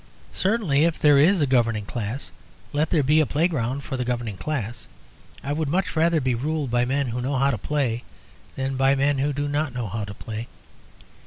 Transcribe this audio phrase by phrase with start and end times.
[0.33, 2.31] Certainly if there is a governing class,
[2.73, 4.87] let there be a playground for the governing class.
[5.43, 8.03] I would much rather be ruled by men who know how to play
[8.55, 10.47] than by men who do not know how to play.